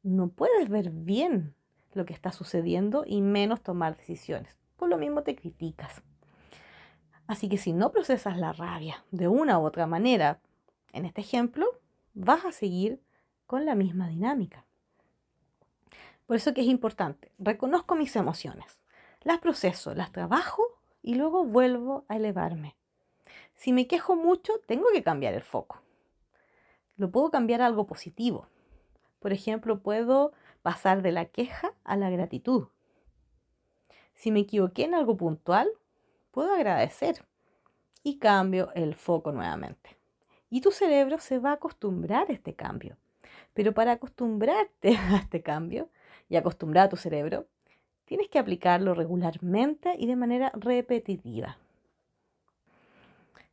[0.03, 1.55] No puedes ver bien
[1.95, 4.57] lo que está sucediendo y menos tomar decisiones.
[4.77, 6.03] Por lo mismo te criticas.
[7.27, 10.41] Así que si no procesas la rabia de una u otra manera,
[10.93, 11.67] en este ejemplo,
[12.15, 13.01] vas a seguir
[13.47, 14.65] con la misma dinámica.
[16.27, 18.81] Por eso que es importante, reconozco mis emociones,
[19.23, 20.63] las proceso, las trabajo
[21.03, 22.77] y luego vuelvo a elevarme.
[23.55, 25.83] Si me quejo mucho, tengo que cambiar el foco.
[26.97, 28.47] Lo puedo cambiar a algo positivo.
[29.21, 32.69] Por ejemplo, puedo pasar de la queja a la gratitud.
[34.15, 35.69] Si me equivoqué en algo puntual,
[36.31, 37.25] puedo agradecer
[38.03, 39.97] y cambio el foco nuevamente.
[40.51, 42.97] Y tu cerebro se va a acostumbrar a este cambio.
[43.55, 45.89] Pero para acostumbrarte a este cambio
[46.29, 47.47] y acostumbrar a tu cerebro,
[48.05, 51.59] tienes que aplicarlo regularmente y de manera repetitiva.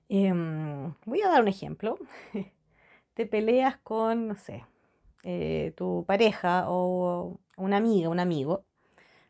[0.09, 1.97] Em, voy a dar un ejemplo.
[3.13, 4.65] Te peleas con, no sé,
[5.23, 8.65] eh, tu pareja o una amiga, un amigo,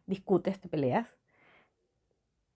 [0.07, 1.15] discutes, te peleas,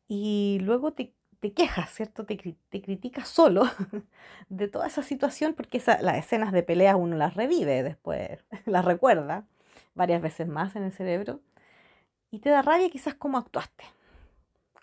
[0.08, 1.14] y luego te,
[1.56, 2.26] quejas, ¿cierto?
[2.26, 2.38] Te,
[2.70, 3.64] te, criticas solo
[4.50, 9.46] de toda esa situación porque las escenas de peleas uno las revive después, las recuerda
[9.96, 11.42] varias veces más en el cerebro
[12.32, 13.84] y te da rabia quizás cómo actuaste.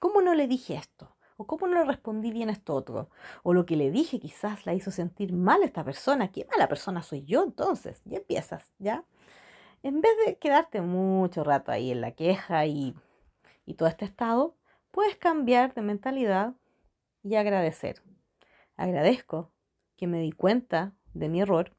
[0.01, 1.15] ¿Cómo no le dije esto?
[1.41, 3.09] ¿O cómo no le respondí bien a esto otro?
[3.43, 6.31] O lo que le dije quizás la hizo sentir mal a esta persona.
[6.31, 8.03] ¿Qué mala persona soy yo entonces?
[8.05, 9.05] Ya empiezas, ¿ya?
[9.83, 12.95] En vez de quedarte mucho rato ahí en la queja y,
[13.65, 14.55] y todo este estado,
[14.91, 16.53] puedes cambiar de mentalidad
[17.23, 18.03] y agradecer.
[18.77, 19.51] Agradezco
[19.97, 21.75] que me di cuenta de mi error.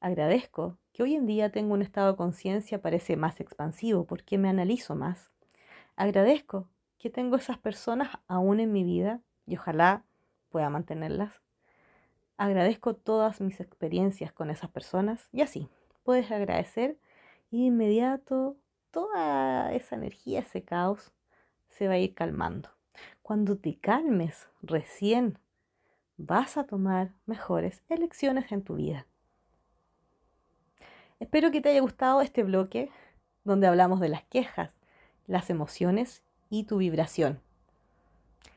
[0.00, 4.48] Agradezco que hoy en día tengo un estado de conciencia parece más expansivo porque me
[4.48, 5.30] analizo más.
[5.94, 10.04] Agradezco que tengo esas personas aún en mi vida y ojalá
[10.48, 11.40] pueda mantenerlas.
[12.36, 15.68] Agradezco todas mis experiencias con esas personas y así
[16.02, 16.98] puedes agradecer
[17.50, 18.56] y de inmediato
[18.90, 21.12] toda esa energía, ese caos
[21.68, 22.70] se va a ir calmando.
[23.22, 25.38] Cuando te calmes recién
[26.16, 29.06] vas a tomar mejores elecciones en tu vida.
[31.20, 32.90] Espero que te haya gustado este bloque
[33.44, 34.76] donde hablamos de las quejas,
[35.26, 37.40] las emociones y tu vibración.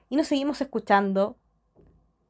[0.10, 1.38] Y nos seguimos escuchando,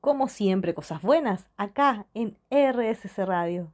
[0.01, 3.73] como siempre, cosas buenas acá en RSC Radio.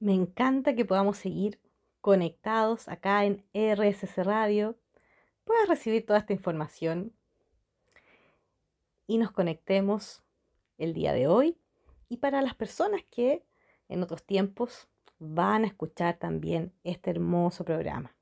[0.00, 1.60] Me encanta que podamos seguir
[2.00, 4.76] conectados acá en RSC Radio.
[5.44, 7.12] Puedas recibir toda esta información
[9.06, 10.22] y nos conectemos
[10.76, 11.56] el día de hoy
[12.08, 13.44] y para las personas que
[13.88, 18.14] en otros tiempos van a escuchar también este hermoso programa.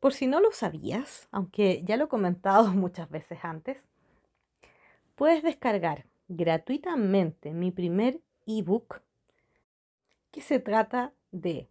[0.00, 3.84] Por si no lo sabías, aunque ya lo he comentado muchas veces antes,
[5.16, 9.02] puedes descargar gratuitamente mi primer ebook
[10.30, 11.68] que se trata de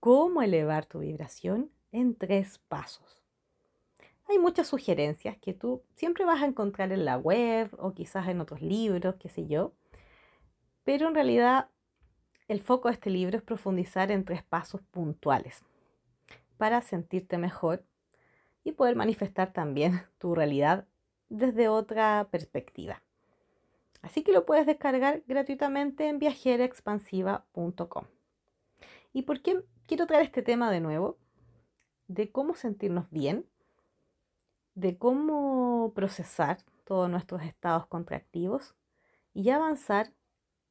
[0.00, 3.22] cómo elevar tu vibración en tres pasos.
[4.28, 8.40] hay muchas sugerencias que tú siempre vas a encontrar en la web o quizás en
[8.40, 9.72] otros libros, qué sé yo.
[10.84, 11.68] Pero en realidad
[12.46, 15.64] el foco de este libro es profundizar en tres pasos puntuales
[16.60, 17.86] para sentirte mejor
[18.64, 20.86] y poder manifestar también tu realidad
[21.30, 23.02] desde otra perspectiva.
[24.02, 28.04] Así que lo puedes descargar gratuitamente en viajeraexpansiva.com.
[29.14, 31.16] ¿Y por qué quiero traer este tema de nuevo?
[32.08, 33.46] De cómo sentirnos bien,
[34.74, 38.74] de cómo procesar todos nuestros estados contractivos
[39.32, 40.12] y avanzar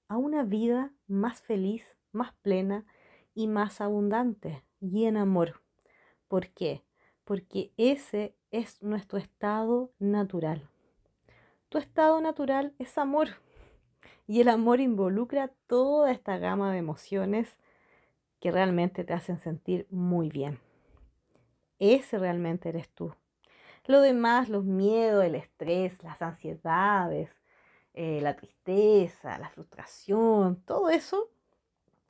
[0.08, 2.86] a una vida más feliz, más plena
[3.34, 5.62] y más abundante y en amor.
[6.30, 6.84] ¿Por qué?
[7.26, 10.70] Porque ese es nuestro estado natural.
[11.70, 13.30] Tu estado natural es amor
[14.28, 17.58] y el amor involucra toda esta gama de emociones
[18.40, 20.60] que realmente te hacen sentir muy bien.
[21.80, 23.14] Ese realmente eres tú.
[23.86, 27.32] Lo demás, los miedos, el estrés, las ansiedades,
[27.96, 31.32] eh, la tristeza, la frustración, todo eso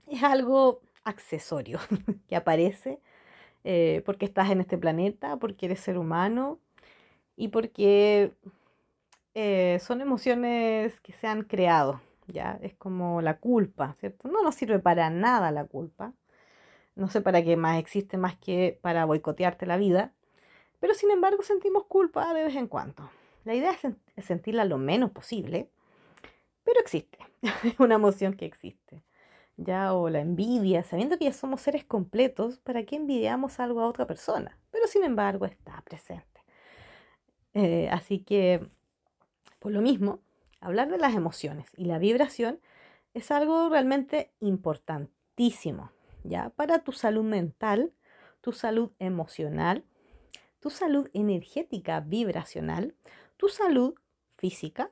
[0.07, 1.79] es algo accesorio
[2.27, 2.99] que aparece
[3.63, 6.59] eh, porque estás en este planeta, porque eres ser humano
[7.35, 8.33] y porque
[9.35, 12.59] eh, son emociones que se han creado, ¿ya?
[12.61, 14.27] Es como la culpa, ¿cierto?
[14.29, 16.13] No nos sirve para nada la culpa.
[16.95, 20.13] No sé para qué más existe más que para boicotearte la vida,
[20.79, 23.09] pero sin embargo sentimos culpa de vez en cuando.
[23.45, 23.71] La idea
[24.15, 25.69] es sentirla lo menos posible
[26.69, 27.17] pero existe,
[27.63, 29.01] es una emoción que existe.
[29.61, 33.87] Ya, o la envidia, sabiendo que ya somos seres completos, ¿para qué envidiamos algo a
[33.87, 34.57] otra persona?
[34.71, 36.41] Pero sin embargo está presente.
[37.53, 38.65] Eh, así que,
[39.59, 40.21] por lo mismo,
[40.61, 42.61] hablar de las emociones y la vibración
[43.13, 45.91] es algo realmente importantísimo,
[46.23, 46.51] ¿ya?
[46.51, 47.91] Para tu salud mental,
[48.39, 49.83] tu salud emocional,
[50.61, 52.95] tu salud energética vibracional,
[53.35, 53.95] tu salud
[54.37, 54.89] física,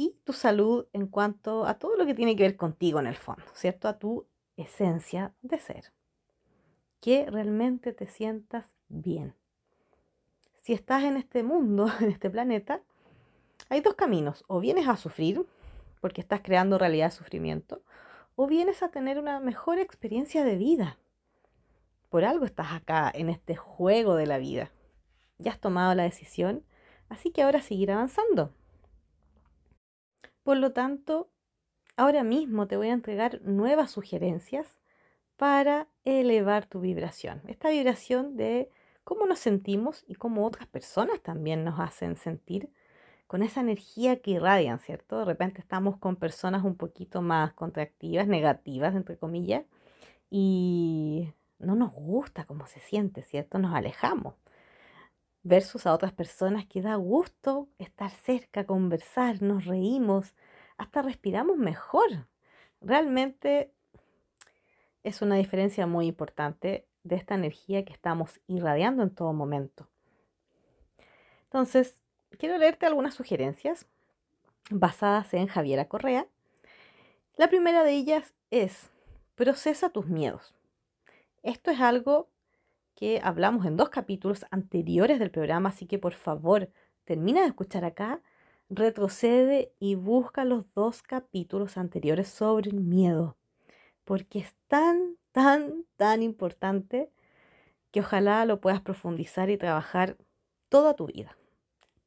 [0.00, 3.16] y tu salud en cuanto a todo lo que tiene que ver contigo en el
[3.16, 3.86] fondo, ¿cierto?
[3.86, 5.92] A tu esencia de ser.
[7.00, 9.34] Que realmente te sientas bien.
[10.56, 12.80] Si estás en este mundo, en este planeta,
[13.68, 14.42] hay dos caminos.
[14.48, 15.44] O vienes a sufrir,
[16.00, 17.82] porque estás creando realidad de sufrimiento,
[18.36, 20.96] o vienes a tener una mejor experiencia de vida.
[22.08, 24.70] Por algo estás acá, en este juego de la vida.
[25.36, 26.64] Ya has tomado la decisión,
[27.10, 28.54] así que ahora seguir avanzando.
[30.42, 31.28] Por lo tanto,
[31.96, 34.78] ahora mismo te voy a entregar nuevas sugerencias
[35.36, 37.42] para elevar tu vibración.
[37.46, 38.70] Esta vibración de
[39.04, 42.70] cómo nos sentimos y cómo otras personas también nos hacen sentir
[43.26, 45.20] con esa energía que irradian, ¿cierto?
[45.20, 49.64] De repente estamos con personas un poquito más contractivas, negativas, entre comillas,
[50.30, 53.58] y no nos gusta cómo se siente, ¿cierto?
[53.58, 54.34] Nos alejamos.
[55.42, 60.34] Versus a otras personas que da gusto estar cerca, conversar, nos reímos,
[60.76, 62.26] hasta respiramos mejor.
[62.80, 63.72] Realmente
[65.02, 69.88] es una diferencia muy importante de esta energía que estamos irradiando en todo momento.
[71.44, 72.00] Entonces,
[72.38, 73.86] quiero leerte algunas sugerencias
[74.70, 76.26] basadas en Javiera Correa.
[77.36, 78.90] La primera de ellas es,
[79.34, 80.54] procesa tus miedos.
[81.42, 82.28] Esto es algo
[82.94, 86.70] que hablamos en dos capítulos anteriores del programa, así que por favor,
[87.04, 88.20] termina de escuchar acá
[88.70, 93.36] retrocede y busca los dos capítulos anteriores sobre el miedo,
[94.04, 97.10] porque es tan, tan, tan importante
[97.90, 100.16] que ojalá lo puedas profundizar y trabajar
[100.68, 101.36] toda tu vida.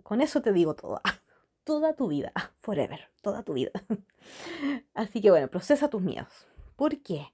[0.04, 1.02] Con eso te digo todo,
[1.66, 3.72] toda tu vida, forever, toda tu vida.
[4.94, 6.48] Así que bueno, procesa tus miedos.
[6.78, 7.33] ¿Por qué?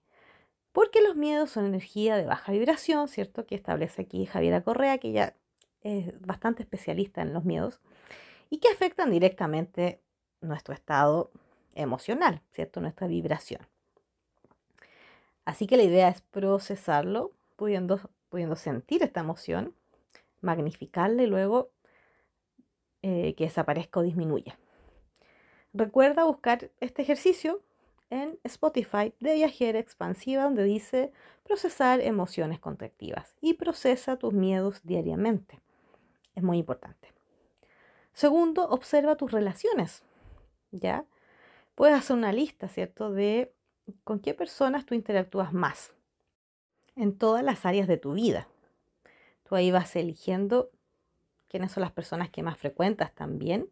[0.72, 3.46] Porque los miedos son energía de baja vibración, ¿cierto?
[3.46, 5.36] Que establece aquí Javiera Correa, que ya
[5.82, 7.80] es bastante especialista en los miedos
[8.50, 10.02] y que afectan directamente
[10.42, 11.32] nuestro estado
[11.76, 12.82] emocional, ¿cierto?
[12.82, 13.62] Nuestra vibración.
[15.46, 19.74] Así que la idea es procesarlo, pudiendo, pudiendo sentir esta emoción,
[20.42, 21.72] magnificarla y luego
[23.02, 24.60] eh, que desaparezca o disminuya.
[25.74, 27.62] Recuerda buscar este ejercicio
[28.10, 31.12] en Spotify de Viajera Expansiva, donde dice
[31.44, 35.60] procesar emociones contractivas y procesa tus miedos diariamente.
[36.36, 37.14] Es muy importante.
[38.14, 40.04] Segundo, observa tus relaciones,
[40.72, 41.06] ¿ya?
[41.76, 43.12] Puedes hacer una lista, ¿cierto?
[43.12, 43.54] De
[44.04, 45.94] con qué personas tú interactúas más
[46.96, 48.48] en todas las áreas de tu vida.
[49.48, 50.70] Tú ahí vas eligiendo
[51.48, 53.70] quiénes son las personas que más frecuentas también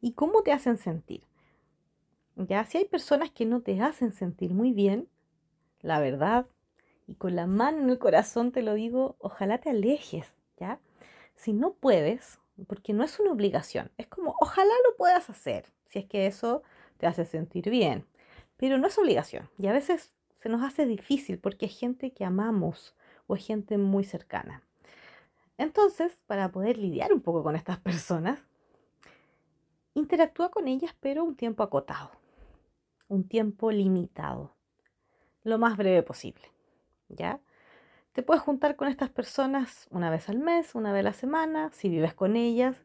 [0.00, 1.22] y cómo te hacen sentir.
[2.36, 5.08] Ya, si hay personas que no te hacen sentir muy bien,
[5.80, 6.46] la verdad,
[7.06, 10.78] y con la mano en el corazón te lo digo, ojalá te alejes, ¿ya?
[11.34, 15.98] Si no puedes, porque no es una obligación, es como ojalá lo puedas hacer, si
[15.98, 16.62] es que eso
[16.98, 18.06] te hace sentir bien,
[18.56, 22.24] pero no es obligación y a veces se nos hace difícil porque es gente que
[22.24, 22.94] amamos
[23.26, 24.62] o es gente muy cercana.
[25.58, 28.40] Entonces, para poder lidiar un poco con estas personas,
[29.94, 32.10] interactúa con ellas pero un tiempo acotado,
[33.12, 34.56] un tiempo limitado,
[35.44, 36.50] lo más breve posible,
[37.08, 37.40] ¿ya?
[38.12, 41.70] Te puedes juntar con estas personas una vez al mes, una vez a la semana,
[41.72, 42.82] si vives con ellas,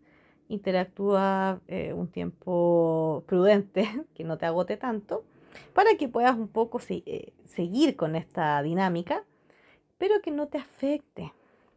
[0.49, 5.23] interactúa eh, un tiempo prudente, que no te agote tanto,
[5.73, 9.23] para que puedas un poco eh, seguir con esta dinámica,
[9.97, 11.33] pero que no te afecte.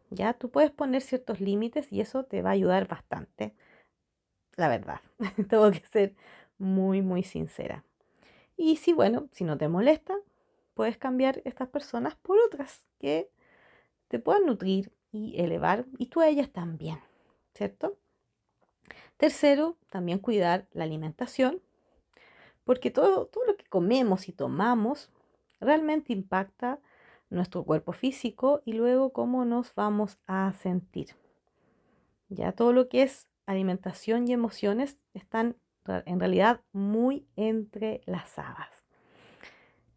[0.09, 3.55] Ya tú puedes poner ciertos límites y eso te va a ayudar bastante.
[4.57, 4.99] La verdad,
[5.49, 6.15] tengo que ser
[6.57, 7.85] muy, muy sincera.
[8.63, 10.15] Y si, bueno, si no te molesta,
[10.75, 13.27] puedes cambiar estas personas por otras que
[14.07, 16.99] te puedan nutrir y elevar, y tú a ellas también,
[17.55, 17.97] ¿cierto?
[19.17, 21.59] Tercero, también cuidar la alimentación,
[22.63, 25.09] porque todo, todo lo que comemos y tomamos
[25.59, 26.77] realmente impacta
[27.31, 31.15] nuestro cuerpo físico y luego cómo nos vamos a sentir.
[32.29, 35.55] Ya todo lo que es alimentación y emociones están
[35.87, 38.81] en realidad muy entrelazadas.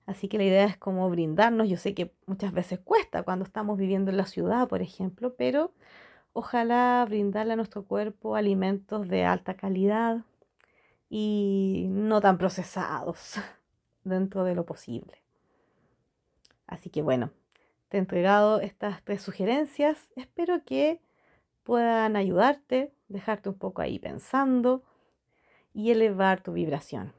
[0.07, 3.79] Así que la idea es como brindarnos, yo sé que muchas veces cuesta cuando estamos
[3.79, 5.73] viviendo en la ciudad, por ejemplo, pero
[6.35, 10.25] ojalá brindarle a nuestro cuerpo alimentos de alta calidad
[11.09, 13.37] y no tan procesados
[14.05, 15.23] dentro de lo posible.
[16.67, 17.31] Así que bueno,
[17.89, 21.01] te he entregado estas tres sugerencias, espero que
[21.63, 24.83] puedan ayudarte, dejarte un poco ahí pensando
[25.75, 27.13] y elevar tu vibración.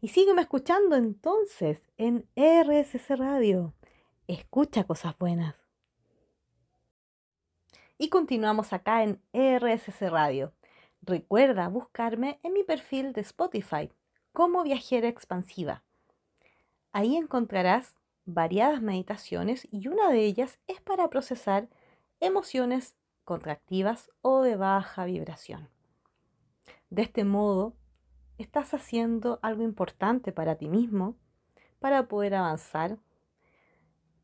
[0.00, 3.72] Y sígueme escuchando entonces en RSC Radio.
[4.26, 5.54] Escucha cosas buenas.
[7.96, 10.52] Y continuamos acá en RSC Radio.
[11.02, 13.90] Recuerda buscarme en mi perfil de Spotify
[14.32, 15.82] como viajera expansiva.
[16.92, 21.68] Ahí encontrarás variadas meditaciones y una de ellas es para procesar
[22.20, 25.68] emociones contractivas o de baja vibración.
[26.90, 27.74] De este modo
[28.36, 31.16] estás haciendo algo importante para ti mismo
[31.78, 32.98] para poder avanzar,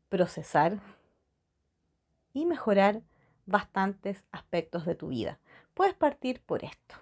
[0.09, 0.79] procesar
[2.33, 3.01] y mejorar
[3.45, 5.39] bastantes aspectos de tu vida.
[5.73, 6.95] Puedes partir por esto,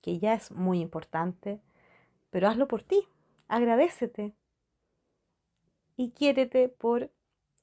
[0.00, 1.60] que ya es muy importante,
[2.30, 3.06] pero hazlo por ti,
[3.48, 4.34] agradecete
[5.96, 7.10] y quiérete por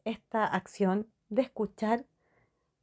[0.05, 2.05] esta acción de escuchar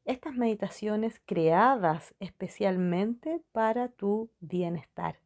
[0.07, 5.19] estas meditaciones creadas especialmente para tu bienestar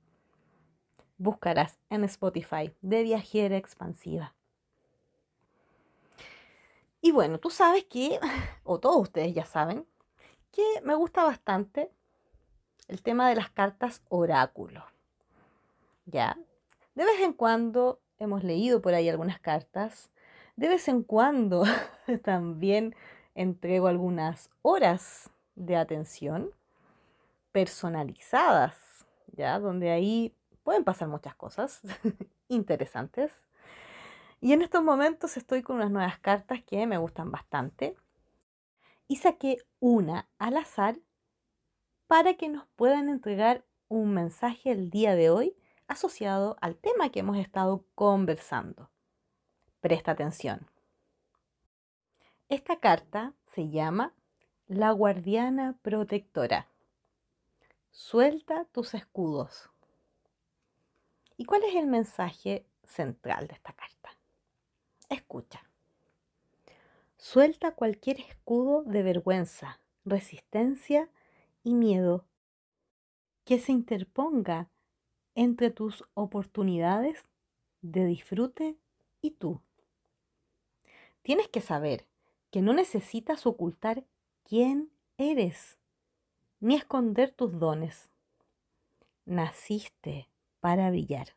[1.21, 4.35] buscarás en Spotify de viajera expansiva.
[7.03, 8.19] Y bueno, tú sabes que,
[8.65, 9.87] o todos ustedes ya saben,
[10.51, 11.93] que me gusta bastante
[12.89, 14.83] el tema de las cartas oráculo.
[16.07, 16.39] ¿Ya?
[16.95, 20.11] De vez en cuando hemos leído por ahí algunas cartas.
[20.57, 21.65] De vez en cuando
[22.25, 22.97] también
[23.35, 26.51] entrego algunas horas de atención
[27.53, 29.59] personalizadas, ¿ya?
[29.59, 31.81] Donde ahí pueden pasar muchas cosas
[32.49, 33.33] interesantes.
[34.41, 37.97] Y en estos momentos estoy con unas nuevas cartas que me gustan bastante.
[39.07, 40.99] Y saqué una al azar
[42.07, 45.57] para que nos puedan entregar un mensaje el día de hoy
[45.89, 48.91] asociado al tema que hemos estado conversando.
[49.81, 50.69] Presta atención.
[52.51, 54.13] Esta carta se llama
[54.67, 56.67] La guardiana protectora.
[57.93, 59.71] Suelta tus escudos.
[61.37, 64.19] ¿Y cuál es el mensaje central de esta carta?
[65.09, 65.63] Escucha.
[67.17, 71.09] Suelta cualquier escudo de vergüenza, resistencia
[71.63, 72.25] y miedo
[73.45, 74.69] que se interponga
[75.37, 77.29] entre tus oportunidades
[77.81, 78.77] de disfrute
[79.23, 79.61] y tú.
[81.23, 82.11] Tienes que saber
[82.51, 84.05] que no necesitas ocultar
[84.45, 85.79] quién eres,
[86.61, 88.11] ni esconder tus dones.
[89.25, 90.29] Naciste
[90.61, 91.35] para brillar.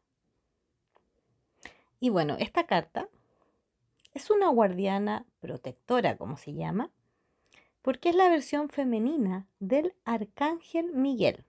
[1.99, 3.07] Y bueno, esta carta
[4.14, 6.91] es una guardiana protectora, como se llama,
[7.82, 11.45] porque es la versión femenina del arcángel Miguel.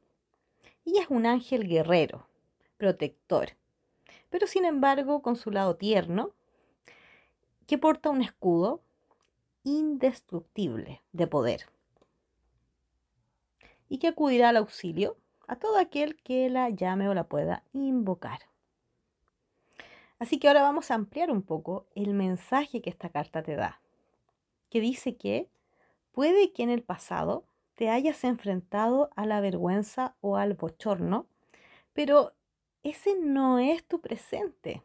[0.84, 2.28] Y es un ángel guerrero,
[2.76, 3.50] protector,
[4.30, 6.32] pero sin embargo con su lado tierno,
[7.66, 8.82] que porta un escudo
[9.64, 11.66] indestructible de poder
[13.88, 18.40] y que acudirá al auxilio a todo aquel que la llame o la pueda invocar.
[20.18, 23.80] Así que ahora vamos a ampliar un poco el mensaje que esta carta te da,
[24.70, 25.48] que dice que
[26.12, 27.44] puede que en el pasado
[27.74, 31.26] te hayas enfrentado a la vergüenza o al bochorno,
[31.92, 32.32] pero
[32.82, 34.82] ese no es tu presente.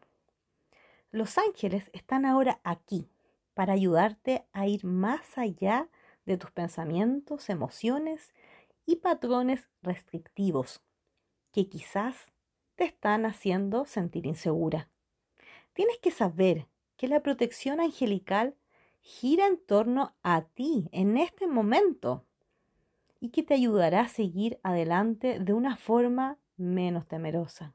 [1.12, 3.08] Los ángeles están ahora aquí
[3.60, 5.90] para ayudarte a ir más allá
[6.26, 8.34] de tus pensamientos, emociones
[8.86, 10.82] y patrones restrictivos
[11.52, 12.32] que quizás
[12.78, 14.88] te están haciendo sentir insegura.
[15.74, 18.56] Tienes que saber que la protección angelical
[19.02, 22.24] gira en torno a ti en este momento
[23.20, 27.74] y que te ayudará a seguir adelante de una forma menos temerosa.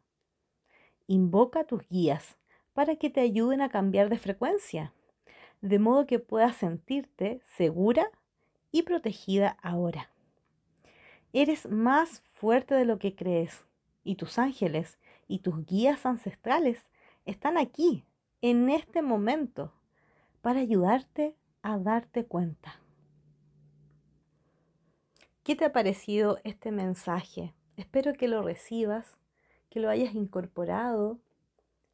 [1.09, 2.39] Invoca a tus guías
[2.73, 4.95] para que te ayuden a cambiar de frecuencia,
[5.65, 8.11] de modo que puedas sentirte segura
[8.71, 10.11] y protegida ahora.
[11.33, 13.65] Eres más fuerte de lo que crees
[14.05, 16.87] y tus ángeles y tus guías ancestrales
[17.25, 18.05] están aquí,
[18.43, 19.73] en este momento,
[20.43, 22.79] para ayudarte a darte cuenta.
[25.45, 27.55] ¿Qué te ha parecido este mensaje?
[27.79, 29.17] Espero que lo recibas,
[29.71, 31.21] que lo hayas incorporado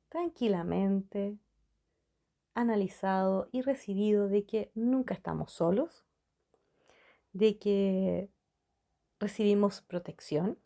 [0.09, 1.39] tranquilamente,
[2.55, 6.05] analizado y recibido de que nunca estamos solos,
[7.33, 8.29] de que
[9.19, 10.59] recibimos protección,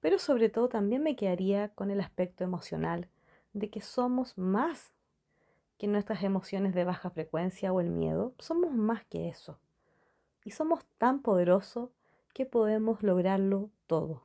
[0.00, 3.08] pero sobre todo también me quedaría con el aspecto emocional
[3.52, 4.92] de que somos más
[5.78, 9.58] que nuestras emociones de baja frecuencia o el miedo, somos más que eso.
[10.44, 11.90] Y somos tan poderosos
[12.34, 14.22] que podemos lograrlo todo.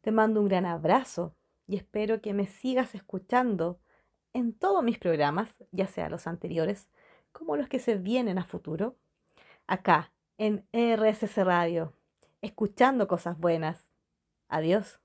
[0.00, 1.34] Te mando un gran abrazo
[1.68, 3.78] y espero que me sigas escuchando
[4.32, 6.88] en todos mis programas, ya sea los anteriores
[7.32, 8.96] como los que se vienen a futuro,
[9.66, 11.92] acá en RSS Radio,
[12.42, 13.90] escuchando cosas buenas.
[14.48, 15.00] Adiós.